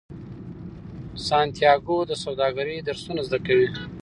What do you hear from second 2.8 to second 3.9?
درسونه زده کوي.